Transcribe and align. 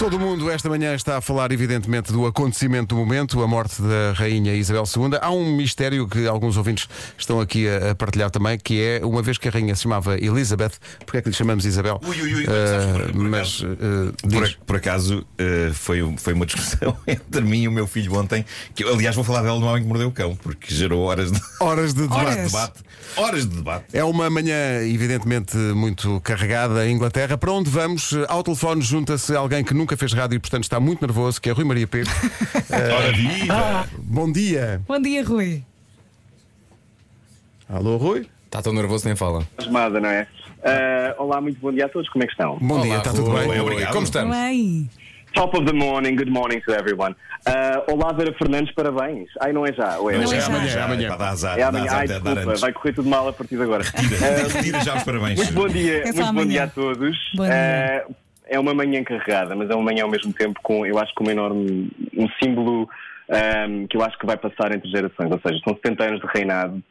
Todo 0.00 0.18
mundo 0.18 0.50
esta 0.50 0.66
manhã 0.70 0.94
está 0.94 1.18
a 1.18 1.20
falar, 1.20 1.52
evidentemente, 1.52 2.10
do 2.10 2.24
acontecimento 2.24 2.94
do 2.94 2.96
momento, 2.98 3.42
a 3.42 3.46
morte 3.46 3.82
da 3.82 4.14
Rainha 4.14 4.54
Isabel 4.54 4.84
II. 4.84 5.18
Há 5.20 5.30
um 5.30 5.54
mistério 5.54 6.08
que 6.08 6.26
alguns 6.26 6.56
ouvintes 6.56 6.88
estão 7.18 7.38
aqui 7.38 7.68
a, 7.68 7.90
a 7.90 7.94
partilhar 7.94 8.30
também, 8.30 8.58
que 8.58 8.80
é, 8.82 9.04
uma 9.04 9.20
vez 9.20 9.36
que 9.36 9.46
a 9.46 9.50
Rainha 9.50 9.74
se 9.76 9.82
chamava 9.82 10.16
Elizabeth, 10.18 10.70
porque 11.04 11.18
é 11.18 11.22
que 11.22 11.28
lhe 11.28 11.34
chamamos 11.34 11.66
Isabel? 11.66 12.00
Ui, 12.02 12.22
ui, 12.22 12.34
ui, 12.34 12.44
Uh, 12.44 12.46
por- 13.04 13.12
por 13.12 13.22
mas 13.28 13.62
acaso- 13.62 13.66
uh, 13.66 14.28
Por, 14.30 14.56
por 14.66 14.76
acaso 14.76 15.26
eh, 15.38 15.70
foi, 15.74 16.14
foi 16.16 16.32
uma 16.32 16.46
discussão 16.46 16.96
entre 17.06 17.42
mim 17.42 17.62
e 17.64 17.68
o 17.68 17.72
meu 17.72 17.86
filho 17.86 18.14
ontem, 18.18 18.42
que 18.74 18.82
eu, 18.84 18.94
aliás 18.94 19.14
vou 19.14 19.22
falar 19.24 19.42
dela 19.42 19.60
no 19.60 19.66
homem 19.66 19.82
que 19.82 19.88
mordeu 19.88 20.08
o 20.08 20.12
cão, 20.12 20.34
porque 20.34 20.74
gerou 20.74 21.02
horas 21.02 21.30
de 21.30 21.38
horas 21.60 21.92
de 21.92 22.02
debate. 22.02 22.20
horas 22.24 22.36
de 22.36 22.42
debate. 22.46 22.80
Horas 23.16 23.46
de 23.48 23.56
debate. 23.56 23.84
É 23.92 24.04
uma 24.04 24.30
manhã, 24.30 24.82
evidentemente, 24.84 25.56
muito 25.56 26.20
carregada 26.22 26.86
em 26.86 26.94
Inglaterra. 26.94 27.36
Para 27.36 27.50
onde 27.52 27.68
vamos? 27.68 28.14
Ao 28.28 28.40
telefone 28.42 28.80
junta-se 28.82 29.34
alguém 29.34 29.64
que 29.64 29.74
nunca 29.74 29.89
fez 29.96 30.12
rádio 30.12 30.36
e, 30.36 30.38
portanto, 30.38 30.62
está 30.64 30.78
muito 30.80 31.00
nervoso, 31.00 31.40
que 31.40 31.48
é 31.48 31.52
Rui 31.52 31.64
Maria 31.64 31.86
Pego. 31.86 32.08
Ora 32.70 33.12
viva! 33.12 33.88
Bom 33.98 34.30
dia. 34.30 34.80
Bom 34.86 35.00
dia, 35.00 35.24
Rui. 35.24 35.62
Alô, 37.68 37.96
Rui. 37.96 38.26
Está 38.46 38.60
tão 38.62 38.72
nervoso 38.72 39.06
nem 39.06 39.14
fala. 39.16 39.40
entusiasmada, 39.54 40.00
não 40.00 40.08
é? 40.08 40.26
Ah, 40.64 41.14
olá, 41.18 41.40
muito 41.40 41.60
bom 41.60 41.72
dia 41.72 41.86
a 41.86 41.88
todos, 41.88 42.08
como 42.10 42.24
é 42.24 42.26
que 42.26 42.32
estão? 42.32 42.58
Bom 42.58 42.74
Olá, 42.74 42.82
dia, 42.84 42.96
está 42.98 43.10
tudo 43.12 43.30
Rui. 43.30 43.46
bem? 43.48 43.60
Obrigado. 43.60 43.92
Como 43.92 44.04
estamos? 44.04 44.36
Bem. 44.36 44.90
Top 45.32 45.56
of 45.56 45.64
the 45.64 45.72
morning, 45.72 46.16
good 46.16 46.30
morning 46.30 46.60
to 46.62 46.72
everyone. 46.72 47.14
Ah, 47.46 47.84
olá, 47.86 48.12
Vera 48.12 48.34
Fernandes, 48.36 48.74
parabéns. 48.74 49.28
Ai, 49.40 49.52
não 49.52 49.64
é 49.64 49.72
já, 49.72 49.96
ou 49.98 50.10
é 50.10 50.18
Não 50.18 50.24
é 50.24 50.40
já. 50.40 50.46
amanhã, 50.46 50.72
É 50.72 50.82
amanhã. 50.82 51.16
Dar 51.16 51.28
azar, 51.28 51.56
É 51.56 51.60
dá 51.62 51.68
amanhã, 51.68 51.84
azar 51.84 51.98
ai, 52.00 52.08
dar 52.08 52.14
desculpa, 52.20 52.48
antes. 52.50 52.60
vai 52.60 52.72
correr 52.72 52.92
tudo 52.92 53.08
mal 53.08 53.28
a 53.28 53.32
partir 53.32 53.56
de 53.56 53.62
agora. 53.62 53.84
Retira, 53.84 54.48
retira 54.48 54.80
já 54.80 54.96
os 54.96 55.02
parabéns. 55.04 55.38
Muito 55.38 55.52
bom 55.54 55.68
dia, 55.68 55.98
É 56.02 56.06
só 56.06 56.12
muito 56.12 56.16
bom 56.16 56.28
amanhã. 56.30 56.48
dia 56.48 56.64
a 56.64 56.66
todos. 56.66 57.16
Bom 57.36 57.44
dia. 57.44 58.04
Ah, 58.08 58.12
é 58.50 58.58
uma 58.58 58.74
manhã 58.74 59.02
carregada, 59.04 59.54
mas 59.54 59.70
é 59.70 59.74
uma 59.74 59.84
manhã 59.84 60.02
ao 60.02 60.10
mesmo 60.10 60.32
tempo 60.32 60.58
com, 60.60 60.84
eu 60.84 60.98
acho 60.98 61.14
que 61.14 61.22
uma 61.22 61.30
enorme, 61.30 61.88
um 62.16 62.28
símbolo 62.42 62.88
ahm, 63.30 63.86
que 63.86 63.96
eu 63.96 64.02
acho 64.02 64.18
que 64.18 64.26
vai 64.26 64.36
passar 64.36 64.74
entre 64.74 64.90
gerações, 64.90 65.30
ou 65.30 65.40
seja, 65.40 65.60
são 65.64 65.74
70 65.76 66.04
anos 66.04 66.20
de 66.20 66.26
reinado. 66.26 66.82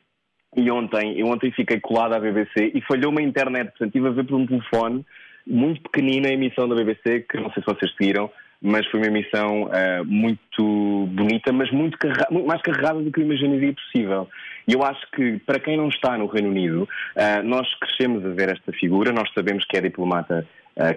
E 0.56 0.72
ontem, 0.72 1.20
eu 1.20 1.28
ontem 1.28 1.52
fiquei 1.52 1.80
colado 1.80 2.14
à 2.14 2.20
BBC 2.20 2.72
e 2.74 2.82
falhou-me 2.82 3.22
a 3.22 3.26
internet, 3.26 3.72
portanto 3.72 3.90
estive 3.90 4.08
a 4.08 4.12
ver 4.12 4.26
por 4.26 4.36
um 4.40 4.48
telefone 4.48 5.06
muito 5.46 5.82
pequenina 5.82 6.30
a 6.30 6.34
emissão 6.34 6.68
da 6.68 6.76
BBC, 6.76 7.26
que 7.30 7.38
não 7.38 7.52
sei 7.52 7.62
se 7.62 7.74
vocês 7.74 7.92
seguiram, 7.96 8.32
mas 8.62 8.86
foi 8.88 9.00
uma 9.00 9.08
emissão 9.08 9.70
ah, 9.72 10.04
muito 10.06 11.08
bonita, 11.12 11.52
mas 11.52 11.70
muito, 11.72 11.98
muito 12.32 12.48
mais 12.48 12.62
carregada 12.62 13.02
do 13.02 13.12
que 13.12 13.20
eu 13.20 13.26
imaginaria 13.26 13.74
possível. 13.74 14.30
E 14.68 14.74
eu 14.74 14.84
acho 14.84 15.02
que, 15.12 15.40
para 15.40 15.60
quem 15.60 15.78
não 15.78 15.90
está 15.90 16.18
no 16.18 16.28
Reino 16.28 16.50
Unido, 16.50 16.88
ah, 17.16 17.42
nós 17.44 17.68
crescemos 17.80 18.26
a 18.26 18.30
ver 18.30 18.50
esta 18.50 18.72
figura, 18.74 19.12
nós 19.12 19.30
sabemos 19.34 19.66
que 19.66 19.78
é 19.78 19.82
diplomata 19.82 20.48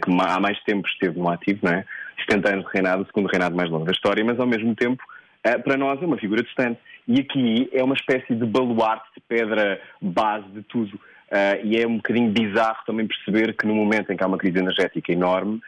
que 0.03 0.11
ma- 0.11 0.35
há 0.35 0.41
mais 0.41 0.59
tempo 0.65 0.87
esteve 0.89 1.19
no 1.19 1.29
ativo, 1.29 1.61
não 1.63 1.73
é? 1.73 1.85
70 2.29 2.49
anos 2.51 2.65
de 2.67 2.73
reinado, 2.73 3.03
o 3.03 3.07
segundo 3.07 3.29
reinado 3.29 3.57
mais 3.57 3.71
longo 3.71 3.85
da 3.85 3.93
história, 3.93 4.25
mas 4.25 4.39
ao 4.39 4.47
mesmo 4.47 4.75
tempo, 4.75 5.03
ah, 5.45 5.59
para 5.59 5.77
nós 5.77 6.01
é 6.01 6.07
uma 6.07 6.19
figura 6.19 6.43
distante. 6.43 6.79
E 7.07 7.21
aqui 7.21 7.69
é 7.73 7.83
uma 7.83 7.95
espécie 7.95 8.35
de 8.35 8.47
baluarte, 8.47 9.09
de 9.17 9.21
pedra 9.23 9.81
base 10.01 10.47
de 10.49 10.63
tudo. 10.63 10.99
Ah, 11.31 11.59
e 11.63 11.77
é 11.77 11.87
um 11.87 11.97
bocadinho 11.97 12.31
bizarro 12.31 12.79
também 12.87 13.07
perceber 13.07 13.57
que 13.57 13.67
no 13.67 13.75
momento 13.75 14.13
em 14.13 14.17
que 14.17 14.23
há 14.23 14.27
uma 14.27 14.39
crise 14.39 14.59
energética 14.59 15.13
enorme, 15.13 15.61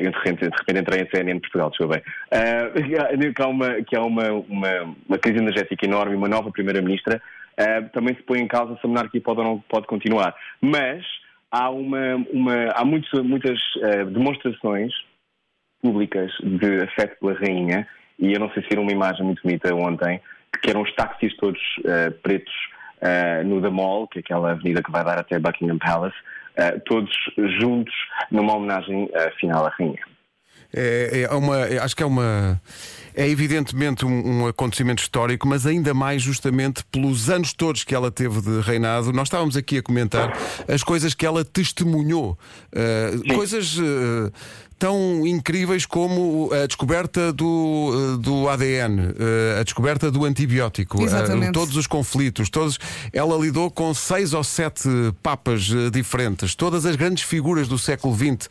eu 0.00 0.12
de 0.12 0.16
repente, 0.18 0.48
de 0.48 0.56
repente 0.56 0.80
entrei 0.80 1.00
em 1.00 1.08
CNN 1.10 1.40
Portugal, 1.40 1.70
desculpa 1.70 1.94
bem, 1.94 3.32
que 3.34 3.42
há, 3.42 3.48
uma, 3.48 3.82
que 3.82 3.96
há 3.96 4.02
uma, 4.02 4.30
uma, 4.30 4.96
uma 5.08 5.18
crise 5.18 5.38
energética 5.38 5.84
enorme 5.84 6.12
e 6.12 6.16
uma 6.16 6.28
nova 6.28 6.52
Primeira-Ministra, 6.52 7.20
também 7.92 8.14
se 8.14 8.22
põe 8.22 8.38
em 8.38 8.46
causa 8.46 8.76
se 8.76 8.80
a 8.84 8.88
monarquia 8.88 9.20
pode 9.20 9.40
ou 9.40 9.44
não 9.44 9.58
pode 9.68 9.88
continuar. 9.88 10.36
Mas 10.60 11.04
há, 11.52 11.70
uma, 11.70 12.16
uma, 12.32 12.70
há 12.74 12.84
muitos, 12.84 13.12
muitas 13.22 13.60
ah, 13.82 14.04
demonstrações 14.04 14.92
públicas 15.82 16.32
de 16.42 16.82
afeto 16.82 17.18
pela 17.20 17.34
rainha, 17.34 17.86
e 18.18 18.32
eu 18.32 18.40
não 18.40 18.50
sei 18.52 18.62
se 18.62 18.68
viram 18.70 18.82
uma 18.82 18.92
imagem 18.92 19.24
muito 19.24 19.42
bonita 19.42 19.74
ontem, 19.74 20.20
que 20.62 20.70
eram 20.70 20.82
os 20.82 20.94
táxis 20.94 21.36
todos 21.36 21.60
eh, 21.84 22.10
pretos 22.10 22.54
eh, 23.00 23.42
no 23.42 23.60
The 23.60 23.68
Mall, 23.68 24.06
que 24.06 24.18
é 24.18 24.20
aquela 24.20 24.52
avenida 24.52 24.82
que 24.82 24.92
vai 24.92 25.04
dar 25.04 25.18
até 25.18 25.40
Buckingham 25.40 25.78
Palace, 25.78 26.16
todos 26.84 27.10
juntos 27.58 27.92
numa 28.30 28.54
homenagem 28.54 29.10
final 29.40 29.66
à 29.66 29.70
rainha. 29.70 30.04
É, 30.74 31.26
é 31.30 31.34
uma, 31.34 31.58
é- 31.60 31.78
acho 31.78 31.96
que 31.96 32.02
é 32.02 32.06
uma. 32.06 32.60
É 33.14 33.28
evidentemente 33.28 34.06
um, 34.06 34.42
um 34.42 34.46
acontecimento 34.46 35.02
histórico, 35.02 35.46
mas 35.46 35.66
ainda 35.66 35.92
mais 35.92 36.22
justamente 36.22 36.82
pelos 36.90 37.28
anos 37.28 37.52
todos 37.52 37.84
que 37.84 37.94
ela 37.94 38.10
teve 38.10 38.40
de 38.40 38.60
reinado. 38.62 39.12
Nós 39.12 39.28
estávamos 39.28 39.54
aqui 39.54 39.78
a 39.78 39.82
comentar 39.82 40.34
as 40.66 40.82
coisas 40.82 41.12
que 41.12 41.26
ela 41.26 41.44
testemunhou. 41.44 42.38
Uh, 42.72 43.34
coisas 43.34 43.76
uh, 43.76 44.32
tão 44.78 45.26
incríveis 45.26 45.84
como 45.84 46.50
a 46.52 46.66
descoberta 46.66 47.32
do, 47.34 48.14
uh, 48.14 48.16
do 48.16 48.48
ADN, 48.48 49.14
a 49.60 49.62
descoberta 49.62 50.10
do 50.10 50.24
antibiótico, 50.24 51.02
Exatamente. 51.02 51.52
todos 51.52 51.76
os 51.76 51.86
conflitos, 51.86 52.48
todos. 52.48 52.78
Ela 53.12 53.36
lidou 53.36 53.70
com 53.70 53.92
seis 53.92 54.32
ou 54.32 54.42
sete 54.42 54.88
papas 55.22 55.68
diferentes, 55.92 56.54
todas 56.54 56.86
as 56.86 56.96
grandes 56.96 57.22
figuras 57.22 57.68
do 57.68 57.78
século 57.78 58.16
XX, 58.16 58.48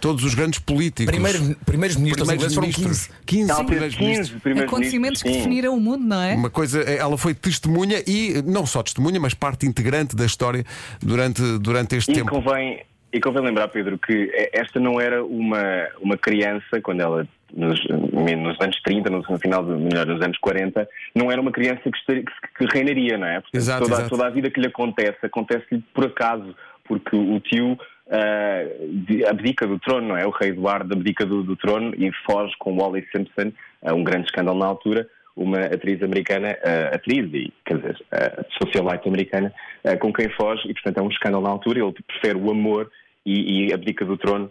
todos 0.00 0.24
os 0.24 0.34
grandes 0.34 0.58
políticos. 0.58 1.14
Primeiros, 1.22 1.56
primeiros 1.64 1.96
ministros 1.96 2.28
ingleses 2.30 2.54
foram 2.54 2.68
ministros. 2.68 3.06
15. 3.06 3.10
15 3.26 3.50
Ela 3.50 3.58
teve 3.58 3.66
primeiros 3.70 3.98
ministros. 3.98 4.28
15 4.30 4.40
primeiros 4.42 4.72
Acontecimentos 4.72 5.22
que 5.22 5.30
definiram 5.30 5.74
o 5.76 5.80
mundo, 5.80 6.04
não 6.04 6.22
é? 6.22 6.34
Uma 6.34 6.50
coisa, 6.50 6.80
ela 6.82 7.16
foi 7.18 7.34
testemunha 7.34 8.02
e 8.06 8.42
não 8.44 8.64
só 8.66 8.82
testemunha, 8.82 9.20
mas 9.20 9.34
parte 9.34 9.66
integrante 9.66 10.14
da 10.16 10.24
história 10.24 10.64
durante, 11.02 11.42
durante 11.58 11.96
este 11.96 12.10
E 12.12 12.14
tempo. 12.14 12.30
convém, 12.30 12.82
e 13.12 13.20
convém 13.20 13.42
lembrar, 13.44 13.68
Pedro, 13.68 13.98
que 13.98 14.30
eh, 14.32 14.50
esta 14.52 14.78
não 14.80 15.00
era 15.00 15.24
uma, 15.24 15.60
uma 16.00 16.16
criança, 16.16 16.80
quando 16.82 17.00
ela, 17.00 17.26
nos, 17.52 17.80
nos 17.88 18.60
anos 18.60 18.80
30, 18.84 19.10
no, 19.10 19.38
final, 19.38 19.64
de, 19.64 19.72
melhor, 19.72 20.06
nos 20.06 20.22
anos 20.22 20.38
40, 20.38 20.88
não 21.14 21.30
era 21.30 21.40
uma 21.40 21.50
criança 21.52 21.82
que, 21.82 21.98
estaria- 21.98 22.22
que, 22.24 22.66
que 22.66 22.72
reinaria, 22.72 23.18
não 23.18 23.26
é? 23.26 23.34
Portanto, 23.40 23.54
Exato, 23.56 23.82
toda, 23.82 23.94
exato. 23.94 24.10
toda 24.10 24.26
a 24.26 24.30
vida 24.30 24.50
que 24.50 24.60
lhe 24.60 24.66
acontece, 24.68 25.18
acontece-lhe 25.22 25.82
por 25.92 26.04
acaso, 26.06 26.54
porque 26.84 27.14
o 27.16 27.38
tio 27.40 27.78
ah, 28.10 28.64
de- 29.06 29.24
abdica 29.24 29.66
do 29.66 29.78
trono, 29.78 30.08
não 30.08 30.16
é? 30.16 30.26
O 30.26 30.30
rei 30.30 30.50
Eduardo 30.50 30.94
abdica 30.94 31.24
do, 31.24 31.42
do 31.42 31.56
trono 31.56 31.94
e 31.96 32.10
foge 32.26 32.52
com 32.58 32.76
Wally 32.76 33.06
Simpson, 33.14 33.52
ah, 33.82 33.94
um 33.94 34.02
grande 34.02 34.26
escândalo 34.26 34.58
na 34.58 34.66
altura, 34.66 35.08
uma 35.36 35.60
atriz 35.60 36.02
americana, 36.02 36.56
ah, 36.64 36.94
atriz 36.96 37.32
e, 37.32 37.52
quer 37.64 37.78
dizer, 37.78 38.04
ah, 38.12 38.44
socialite 38.60 39.08
americana, 39.08 39.52
ah, 39.84 39.96
com 39.96 40.12
quem 40.12 40.28
foge, 40.30 40.68
e 40.68 40.74
portanto 40.74 40.98
é 40.98 41.02
um 41.02 41.08
escândalo 41.08 41.44
na 41.44 41.50
altura, 41.50 41.80
ele 41.80 41.94
prefere 42.06 42.36
o 42.36 42.50
amor 42.50 42.90
e, 43.24 43.68
e 43.68 43.72
abdica 43.72 44.04
do 44.04 44.16
trono. 44.16 44.50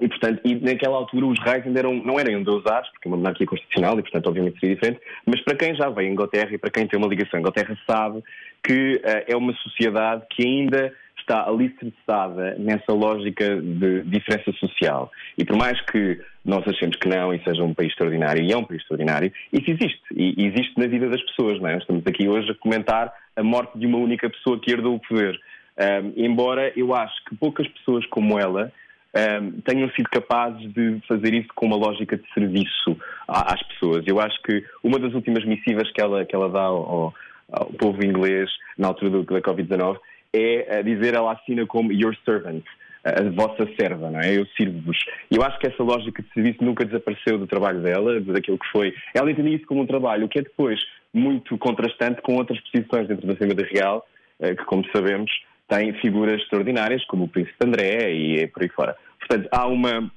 E, 0.00 0.08
portanto, 0.08 0.40
e 0.44 0.56
naquela 0.56 0.96
altura 0.96 1.26
os 1.26 1.38
reis 1.38 1.64
ainda 1.64 1.78
eram, 1.78 1.94
não 1.94 2.18
eram 2.18 2.32
endeusados, 2.32 2.90
porque 2.90 3.06
é 3.06 3.08
uma 3.08 3.16
monarquia 3.16 3.46
constitucional 3.46 3.96
e, 3.96 4.02
portanto, 4.02 4.26
obviamente 4.26 4.58
seria 4.58 4.74
diferente, 4.74 5.00
mas 5.24 5.40
para 5.42 5.56
quem 5.56 5.74
já 5.74 5.88
veio 5.88 6.08
à 6.08 6.12
Inglaterra 6.12 6.50
e 6.52 6.58
para 6.58 6.70
quem 6.70 6.86
tem 6.86 6.98
uma 6.98 7.06
ligação 7.08 7.38
à 7.38 7.40
Inglaterra 7.40 7.78
sabe 7.88 8.22
que 8.62 9.00
ah, 9.04 9.24
é 9.28 9.36
uma 9.36 9.52
sociedade 9.54 10.24
que 10.30 10.44
ainda 10.44 10.92
está 11.24 11.48
alicerçada 11.48 12.54
nessa 12.58 12.92
lógica 12.92 13.56
de 13.60 14.02
diferença 14.02 14.52
social. 14.52 15.10
E 15.38 15.44
por 15.44 15.56
mais 15.56 15.80
que 15.86 16.20
nós 16.44 16.62
achemos 16.68 16.96
que 16.96 17.08
não 17.08 17.32
e 17.34 17.42
seja 17.42 17.62
um 17.64 17.72
país 17.74 17.88
extraordinário, 17.90 18.42
e 18.42 18.52
é 18.52 18.56
um 18.56 18.64
país 18.64 18.82
extraordinário, 18.82 19.32
isso 19.52 19.70
existe. 19.70 20.02
E 20.14 20.44
existe 20.46 20.78
na 20.78 20.86
vida 20.86 21.08
das 21.08 21.22
pessoas, 21.22 21.60
não 21.60 21.68
é? 21.70 21.78
Estamos 21.78 22.06
aqui 22.06 22.28
hoje 22.28 22.50
a 22.50 22.54
comentar 22.54 23.12
a 23.34 23.42
morte 23.42 23.78
de 23.78 23.86
uma 23.86 23.98
única 23.98 24.28
pessoa 24.28 24.60
que 24.60 24.70
herdou 24.70 24.94
o 24.94 25.00
poder. 25.00 25.40
Ahm, 25.78 26.12
embora 26.16 26.72
eu 26.76 26.94
acho 26.94 27.24
que 27.24 27.34
poucas 27.34 27.66
pessoas 27.68 28.04
como 28.06 28.38
ela 28.38 28.70
ahm, 29.14 29.60
tenham 29.64 29.88
sido 29.90 30.08
capazes 30.10 30.70
de 30.74 31.00
fazer 31.08 31.32
isso 31.34 31.48
com 31.54 31.66
uma 31.66 31.76
lógica 31.76 32.16
de 32.16 32.24
serviço 32.34 32.96
às 33.26 33.62
pessoas. 33.68 34.04
Eu 34.06 34.20
acho 34.20 34.40
que 34.42 34.62
uma 34.82 34.98
das 34.98 35.14
últimas 35.14 35.44
missivas 35.44 35.90
que 35.90 36.00
ela, 36.00 36.24
que 36.24 36.34
ela 36.36 36.48
dá 36.50 36.60
ao- 36.62 37.14
ao 37.50 37.66
povo 37.66 38.04
inglês 38.04 38.50
na 38.76 38.88
altura 38.88 39.10
do, 39.10 39.22
da 39.24 39.40
Covid-19 39.40 39.98
é 40.34 40.78
a 40.78 40.82
dizer, 40.82 41.14
ela 41.14 41.32
assina 41.32 41.66
como 41.66 41.92
your 41.92 42.16
servant, 42.24 42.64
a 43.04 43.22
vossa 43.30 43.68
serva, 43.78 44.10
não 44.10 44.20
é? 44.20 44.36
Eu 44.36 44.46
sirvo-vos. 44.56 44.96
E 45.30 45.36
eu 45.36 45.42
acho 45.42 45.58
que 45.58 45.66
essa 45.66 45.82
lógica 45.82 46.22
de 46.22 46.32
serviço 46.32 46.64
nunca 46.64 46.84
desapareceu 46.84 47.38
do 47.38 47.46
trabalho 47.46 47.80
dela, 47.82 48.18
daquilo 48.20 48.58
que 48.58 48.70
foi. 48.72 48.94
Ela 49.14 49.30
entendia 49.30 49.56
isso 49.56 49.66
como 49.66 49.82
um 49.82 49.86
trabalho, 49.86 50.24
o 50.24 50.28
que 50.28 50.38
é 50.38 50.42
depois 50.42 50.80
muito 51.12 51.56
contrastante 51.58 52.22
com 52.22 52.34
outras 52.34 52.58
posições 52.60 53.06
dentro 53.06 53.26
da 53.26 53.36
Família 53.36 53.68
Real, 53.70 54.04
eh, 54.40 54.54
que, 54.54 54.64
como 54.64 54.84
sabemos, 54.90 55.30
tem 55.68 55.92
figuras 56.00 56.40
extraordinárias, 56.40 57.04
como 57.04 57.24
o 57.24 57.28
Príncipe 57.28 57.64
André 57.64 58.12
e 58.12 58.40
é 58.40 58.46
por 58.46 58.62
aí 58.62 58.68
fora. 58.70 58.96
Portanto, 59.18 59.48
há 59.52 59.66
uma, 59.66 60.10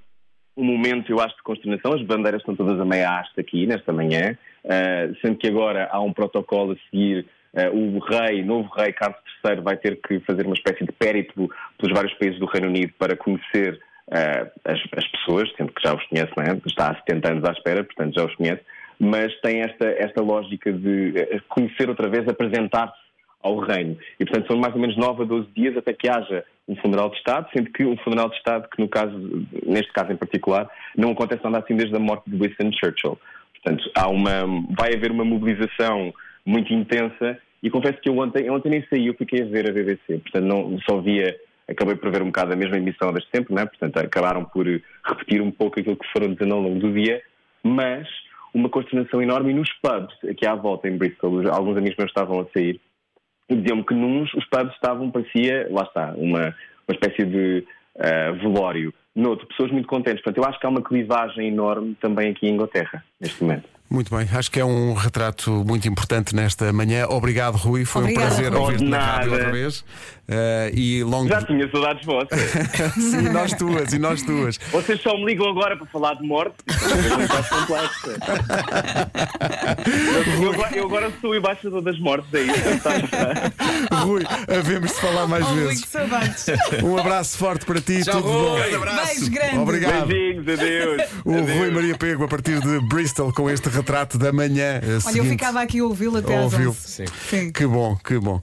um 0.55 0.63
momento, 0.63 1.11
eu 1.11 1.19
acho, 1.19 1.35
de 1.35 1.43
consternação. 1.43 1.93
As 1.93 2.01
bandeiras 2.01 2.41
estão 2.41 2.55
todas 2.55 2.79
a 2.79 2.85
meia 2.85 3.19
haste 3.19 3.39
aqui, 3.39 3.67
nesta 3.67 3.93
manhã, 3.93 4.37
eh, 4.63 5.11
sendo 5.21 5.37
que 5.37 5.47
agora 5.47 5.87
há 5.91 6.01
um 6.01 6.13
protocolo 6.13 6.71
a 6.71 6.89
seguir. 6.89 7.25
Eh, 7.53 7.69
o 7.69 7.99
rei, 7.99 8.43
novo 8.43 8.69
rei 8.75 8.93
Carlos 8.93 9.19
III, 9.45 9.61
vai 9.61 9.77
ter 9.77 9.99
que 10.01 10.19
fazer 10.21 10.45
uma 10.45 10.55
espécie 10.55 10.85
de 10.85 10.91
périplo 10.91 11.49
pelos 11.77 11.95
vários 11.95 12.13
países 12.15 12.39
do 12.39 12.45
Reino 12.45 12.67
Unido 12.67 12.93
para 12.97 13.15
conhecer 13.15 13.79
eh, 14.11 14.51
as, 14.65 14.79
as 14.95 15.07
pessoas, 15.07 15.51
sendo 15.57 15.71
que 15.73 15.81
já 15.83 15.93
os 15.93 16.03
conhece, 16.07 16.31
é? 16.39 16.67
está 16.67 16.91
há 16.91 16.95
70 16.95 17.31
anos 17.31 17.43
à 17.45 17.51
espera, 17.51 17.83
portanto 17.83 18.15
já 18.15 18.25
os 18.25 18.35
conhece, 18.35 18.61
mas 18.99 19.33
tem 19.41 19.61
esta, 19.61 19.85
esta 19.85 20.21
lógica 20.21 20.71
de 20.71 21.13
eh, 21.17 21.41
conhecer 21.49 21.89
outra 21.89 22.09
vez, 22.09 22.27
apresentar-se 22.27 23.07
ao 23.41 23.59
reino. 23.59 23.97
E, 24.19 24.25
portanto, 24.25 24.47
são 24.47 24.57
mais 24.57 24.73
ou 24.73 24.81
menos 24.81 24.97
9 24.97 25.23
a 25.23 25.25
12 25.25 25.47
dias 25.55 25.77
até 25.77 25.93
que 25.93 26.09
haja 26.09 26.43
um 26.67 26.75
funeral 26.77 27.09
de 27.09 27.17
Estado, 27.17 27.47
sendo 27.55 27.71
que 27.71 27.85
um 27.85 27.97
funeral 27.97 28.29
de 28.29 28.35
Estado 28.35 28.67
que, 28.69 28.81
no 28.81 28.89
caso, 28.89 29.47
neste 29.65 29.91
caso 29.93 30.11
em 30.11 30.17
particular, 30.17 30.69
não 30.95 31.11
acontece 31.11 31.43
nada 31.43 31.59
assim 31.59 31.75
desde 31.75 31.95
a 31.95 31.99
morte 31.99 32.29
de 32.29 32.35
Winston 32.35 32.71
Churchill. 32.73 33.17
Portanto, 33.55 33.91
há 33.95 34.07
uma, 34.09 34.45
vai 34.77 34.93
haver 34.95 35.11
uma 35.11 35.23
mobilização 35.23 36.13
muito 36.47 36.73
intensa 36.73 37.37
e 37.61 37.69
confesso 37.69 37.99
que 37.99 38.07
eu 38.07 38.17
ontem, 38.17 38.49
ontem 38.49 38.69
nem 38.69 38.85
saí, 38.89 39.07
eu 39.07 39.13
fiquei 39.13 39.41
a 39.41 39.45
ver 39.45 39.69
a 39.69 39.73
BBC, 39.73 40.19
portanto 40.19 40.45
não 40.45 40.79
só 40.89 41.01
via, 41.01 41.35
acabei 41.67 41.95
por 41.95 42.09
ver 42.09 42.21
um 42.21 42.27
bocado 42.27 42.53
a 42.53 42.55
mesma 42.55 42.77
emissão 42.77 43.11
deste 43.11 43.29
tempo, 43.29 43.53
não 43.53 43.61
é? 43.61 43.65
portanto 43.65 43.97
acabaram 43.97 44.45
por 44.45 44.65
repetir 45.05 45.41
um 45.41 45.51
pouco 45.51 45.79
aquilo 45.79 45.97
que 45.97 46.07
foram 46.13 46.33
dizendo 46.33 46.53
ao 46.55 46.61
longo 46.61 46.79
do 46.79 46.93
dia, 46.93 47.21
mas 47.61 48.07
uma 48.53 48.69
consternação 48.69 49.21
enorme 49.21 49.51
e 49.51 49.53
nos 49.53 49.71
pubs, 49.73 50.15
aqui 50.23 50.47
à 50.47 50.55
volta 50.55 50.87
em 50.87 50.97
Bristol, 50.97 51.49
alguns 51.51 51.77
amigos 51.77 51.97
meus 51.97 52.09
estavam 52.09 52.39
a 52.39 52.45
sair 52.53 52.79
e 53.49 53.55
diziam-me 53.55 53.83
que 53.83 53.93
nos 53.93 54.33
os 54.33 54.45
pubs 54.45 54.73
estavam, 54.73 55.11
parecia, 55.11 55.67
lá 55.69 55.83
está, 55.83 56.13
uma, 56.15 56.55
uma 56.87 56.91
espécie 56.91 57.25
de 57.25 57.65
uh, 57.95 58.33
velório. 58.35 58.93
Noutro, 59.15 59.47
pessoas 59.47 59.71
muito 59.71 59.87
contentes. 59.87 60.21
Portanto, 60.21 60.43
eu 60.43 60.49
acho 60.49 60.59
que 60.59 60.65
há 60.65 60.69
uma 60.69 60.81
clivagem 60.81 61.47
enorme 61.47 61.95
também 61.99 62.29
aqui 62.29 62.47
em 62.47 62.53
Inglaterra, 62.53 63.03
neste 63.19 63.41
momento. 63.43 63.76
Muito 63.89 64.13
bem, 64.15 64.27
acho 64.33 64.51
que 64.51 64.59
é 64.59 64.65
um 64.65 64.93
retrato 64.93 65.49
muito 65.65 65.87
importante 65.87 66.35
nesta 66.35 66.73
manhã. 66.73 67.05
Obrigado, 67.07 67.55
Rui. 67.55 67.85
Foi 67.85 68.01
Obrigada, 68.03 68.25
um 68.25 68.29
prazer 68.29 68.51
Rui. 68.51 68.59
ouvir-te 68.61 68.83
na 68.83 68.99
rádio 68.99 69.31
outra 69.31 69.51
vez. 69.51 69.79
Uh, 70.29 70.69
e 70.73 71.03
longo... 71.05 71.29
Já 71.29 71.41
tinha 71.41 71.71
saudades 71.71 72.05
vossas. 72.05 72.37
Sim, 72.95 73.29
nós 73.29 73.53
tuas, 73.53 73.93
e 73.93 73.97
nós 73.99 74.21
tuas. 74.23 74.57
Vocês 74.73 74.99
só 75.01 75.13
me 75.15 75.23
ligam 75.25 75.47
agora 75.49 75.77
para 75.77 75.87
falar 75.87 76.15
de 76.15 76.27
morte. 76.27 76.55
É. 76.67 76.73
Eu, 80.43 80.51
agora- 80.53 80.75
eu 80.77 80.85
agora 80.85 81.11
sou 81.21 81.31
o 81.31 81.35
embaixador 81.35 81.81
das 81.81 81.97
mortes, 81.99 82.31
é 82.33 82.41
isso. 82.41 82.53
Rui, 84.05 84.23
havemos 84.49 84.91
de 84.91 84.97
falar 84.99 85.27
mais 85.27 85.45
Oh, 85.45 85.49
Rui, 85.49 85.67
vezes. 85.67 85.85
saudades. 85.87 86.45
Um 86.83 86.97
abraço 86.97 87.37
forte 87.37 87.65
para 87.65 87.79
ti, 87.81 88.03
Tchau, 88.03 88.21
tudo 88.21 88.33
bom. 88.33 88.57
Rui. 88.57 88.61
Beijo 89.05 89.31
grande. 89.31 89.57
Obrigado. 89.59 90.07
Beijinhos, 90.07 90.47
adeus. 90.47 91.03
O 91.25 91.31
Rui 91.31 91.71
Maria 91.71 91.97
Pego, 91.97 92.23
a 92.25 92.27
partir 92.27 92.59
de 92.59 92.79
Bristol, 92.87 93.31
com 93.33 93.49
este 93.49 93.69
retrato 93.77 94.17
da 94.17 94.31
manhã. 94.33 94.79
eh, 94.83 94.99
Olha, 95.05 95.17
eu 95.17 95.25
ficava 95.25 95.61
aqui 95.61 95.79
a 95.79 95.83
ouvi-lo 95.85 96.17
até 96.17 96.35
às 96.37 96.43
Ouviu. 96.53 96.69
11. 96.71 96.79
Sim. 96.81 97.05
Sim. 97.29 97.51
Que 97.51 97.65
bom, 97.65 97.95
que 98.03 98.17
bom. 98.19 98.41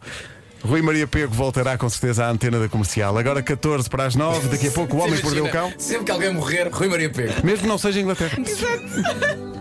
Rui 0.63 0.81
Maria 0.81 1.07
Pego 1.07 1.35
voltará 1.35 1.77
com 1.77 1.89
certeza 1.91 2.25
à 2.25 2.31
antena 2.31 2.59
da 2.59 2.69
comercial. 2.69 3.19
Agora 3.19 3.43
14 3.43 3.89
para 3.91 4.07
as 4.07 4.15
9, 4.15 4.49
daqui 4.49 4.69
a 4.69 4.71
pouco 4.71 4.97
o 4.97 5.01
Homem 5.01 5.17
que 5.19 5.23
Mordeu 5.25 5.45
o 5.45 5.51
Cão. 5.51 5.71
Sempre 5.79 6.05
que 6.05 6.11
alguém 6.11 6.33
morrer, 6.33 6.69
Rui 6.73 6.89
Maria 6.89 7.11
Pego. 7.11 7.35
Mesmo 7.45 7.63
que 7.63 7.69
não 7.69 7.77
seja 7.77 7.99
em 8.01 8.03
Inglaterra. 8.03 8.39
Exato. 8.41 9.45